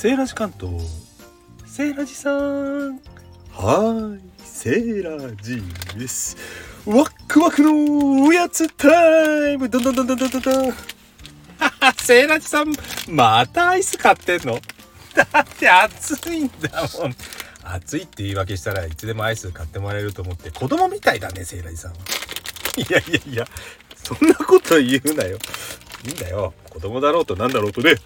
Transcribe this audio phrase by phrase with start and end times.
[0.00, 0.82] セーラジ関東
[1.66, 2.98] セーラジさん。
[3.52, 5.62] はーいセーラジ
[5.94, 6.38] です。
[6.86, 9.68] ワックワクのおやつタイム。
[9.68, 10.72] どんどんどんどんどんどんどん
[11.98, 12.72] セーラジさん
[13.10, 14.58] またアイス買ってんの？
[15.14, 17.16] だって暑いんだもん。
[17.62, 21.98] 暑いって言い訳したらいつでもアイス買ってもらえると思って子供みたいだねセーラジさんは。
[22.78, 23.46] いやいやいや
[24.02, 25.36] そんなこと言うなよ。
[26.06, 26.54] いいんだよ。
[26.70, 27.96] 子供だろうとなんだろうとね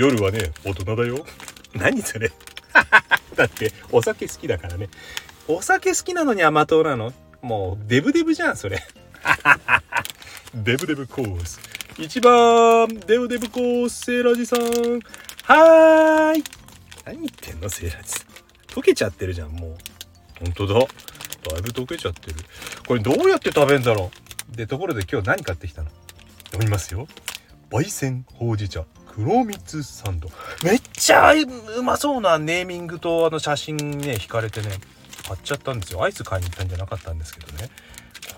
[0.00, 1.26] 夜はね大人だよ。
[1.74, 2.32] 何それ？
[3.36, 4.88] だってお酒好きだからね。
[5.46, 7.12] お酒好きなのに甘党なの？
[7.42, 8.82] もうデブデブじゃんそれ。
[10.54, 11.60] デブデブコース。
[11.98, 14.60] 一番デブデブコースセーラジさん。
[14.60, 16.44] はーい。
[17.04, 18.08] 何言ってんのセーラジ。
[18.08, 18.26] さん
[18.68, 19.76] 溶けちゃってるじゃんもう。
[20.38, 20.74] 本当だ。
[20.74, 20.86] だ
[21.58, 22.36] いぶ溶けちゃってる。
[22.86, 24.10] これどうやって食べんだろ
[24.50, 24.56] う？
[24.56, 25.90] でところで今日何買ってきたの？
[26.46, 27.06] 読みますよ。
[27.70, 30.28] 焙煎ほうじ茶黒蜜サンド。
[30.64, 34.68] めっちゃうまそうなネーミングとあの写真ね引かれてね
[35.26, 36.02] 買っちゃったんですよ。
[36.02, 37.68] アイス買いに行ったんじゃなかったんですけどね。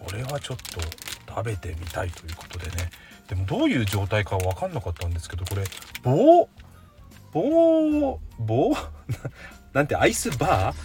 [0.05, 0.81] これはちょっと
[1.29, 2.91] 食べてみたいということでね。
[3.29, 5.65] でもどういう状態か分かんなかったんですけどこれ
[6.03, 6.49] 棒
[7.33, 8.77] 棒棒
[9.73, 10.77] なんてアイスバー？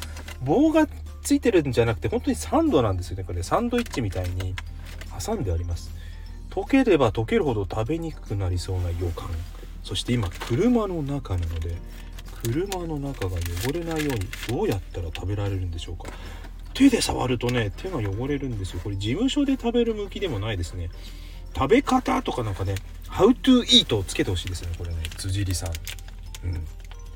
[0.43, 0.87] 棒が
[1.23, 3.41] ついてるんじゃなくて本当にサンドなんですよねこれ。
[3.41, 4.53] サンドイッチみたいに
[5.25, 5.91] 挟んであります。
[6.49, 9.29] 溶ければ溶けるほど食べにくくなりそうな予感。
[9.87, 11.77] そして今車の中なので
[12.43, 16.11] 車の中が汚れないようにどうやったら食べられるんでしょうか？
[16.73, 18.81] 手で触るとね手が汚れるんですよ。
[18.83, 20.89] これ事務所で食べる向きでもないですね。
[21.55, 22.75] 食べ方とかなんかね
[23.07, 24.97] 「How to eat」をつけてほしいですねこれね。
[25.17, 25.69] 辻里さん。
[25.69, 26.67] うん。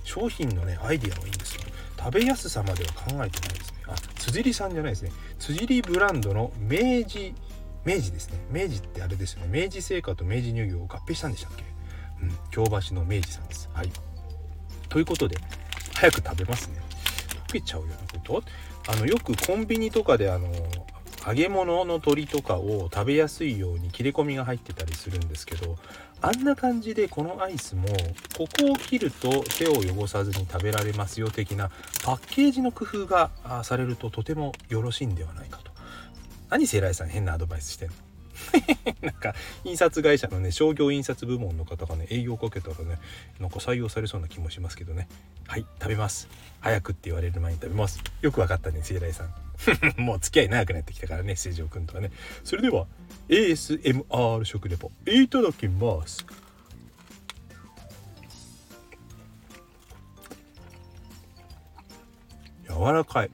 [0.05, 3.83] 商品のねアイディアはいいんですけど食べやすさまでは考えてないですね。
[3.87, 5.11] あ辻里さんじゃないですね。
[5.39, 7.33] 辻里ブランドの明治
[7.83, 8.39] 明治ですね。
[8.49, 9.61] 明治ってあれですよね。
[9.63, 11.63] 明治製菓と明治乳業を合併したんでしたっけ？
[12.21, 13.69] うん京橋の明治さんです。
[13.73, 13.91] はい。
[14.89, 15.37] ということで
[15.95, 16.79] 早く食べますね。
[17.47, 18.43] 溶けちゃうようなこと？
[18.91, 20.51] あのよくコンビニとかであの
[21.25, 25.77] 揚げ物の鶏とかを食べやすいように切れ込みが入ってたりするんですけど
[26.19, 27.85] あんな感じでこのアイスも
[28.35, 31.69] ここを切ると手を汚さずに食べられますよ的な
[32.03, 33.29] パッケージの工夫が
[33.63, 35.71] されるととてもよろしいんではないかと。
[36.49, 37.95] 何セイライさん変なアドバイスしてんの？
[39.01, 42.97] なんか印刷会社のね商業印刷部門の方がね営業かけたらね
[43.39, 45.07] なんか採用されそうな気もしますけどね。
[45.47, 46.27] はい食べます。
[46.59, 48.01] 早くって言われる前に食べます。
[48.21, 49.33] よくわかったねセイライさん。
[50.01, 52.11] もう付き合い長くなってきたからね成城くんとはね。
[52.43, 52.87] それでは
[53.29, 56.25] ASMR 食レポいただきます。
[62.67, 63.29] 柔らかい。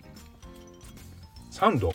[1.51, 1.93] サンド。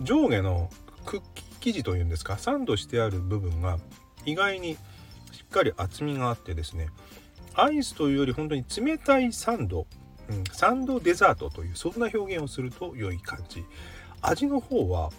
[0.00, 0.70] 上下の
[1.04, 1.51] クッキー。
[1.62, 3.78] 生地というんですかサンドしてある部分が
[4.26, 4.74] 意外に
[5.30, 6.88] しっかり厚みがあってですね
[7.54, 9.86] アイスというより本当に冷たいサンド、
[10.28, 13.64] うん、サンドデザートというそんな表現をすると良い感じ。
[14.22, 15.10] 味の方は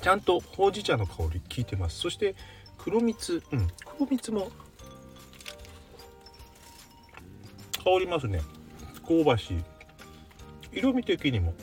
[0.00, 1.98] ちゃんとほうじ茶の香り効いてます。
[1.98, 2.34] そして
[2.78, 4.50] 黒蜜うん黒蜜も
[7.84, 8.40] 香りますね。
[9.06, 9.64] 香ばしい。
[10.72, 11.54] 色味的にも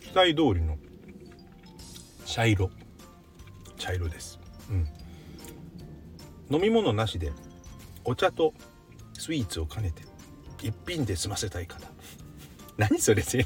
[0.00, 0.76] 期待通りの
[2.30, 2.70] 茶色。
[3.76, 4.38] 茶色です。
[4.70, 4.86] うん。
[6.48, 7.32] 飲み物なしで
[8.04, 8.54] お茶と
[9.18, 10.04] スイーツを兼ねて
[10.62, 11.88] 一品で済ませたい方。
[12.78, 13.40] 何それ ちょ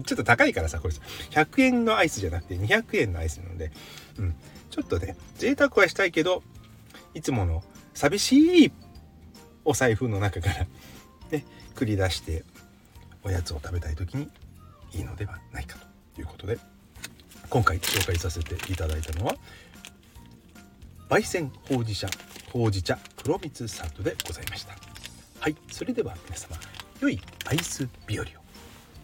[0.00, 0.94] っと高いからさこれ。
[1.30, 3.70] 100円のアイスじゃなくて200円のアイスなので、
[4.18, 4.34] うん、
[4.70, 6.42] ちょっとね贅沢はしたいけど
[7.14, 7.62] いつもの
[7.94, 8.72] 寂しい
[9.64, 10.66] お財布の中から
[11.30, 11.44] ね
[11.76, 12.44] 繰り出して
[13.22, 14.28] おやつを食べたい時に
[14.92, 15.78] いいのではないか
[16.14, 16.58] ということで。
[17.48, 19.34] 今回紹介させていただいたのは
[21.08, 22.08] 焙煎ほうじ茶
[22.52, 24.74] ほうじ茶黒蜜サンドでございました。
[25.38, 26.56] はいそれでは皆様
[27.00, 28.26] 良いアイス日和を。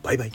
[0.03, 0.33] バイバイ。